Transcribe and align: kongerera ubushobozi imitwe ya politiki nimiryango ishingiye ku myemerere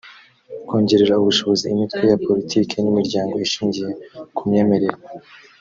kongerera 0.67 1.13
ubushobozi 1.21 1.63
imitwe 1.73 2.03
ya 2.11 2.17
politiki 2.27 2.73
nimiryango 2.79 3.33
ishingiye 3.45 3.91
ku 4.35 4.41
myemerere 4.49 4.97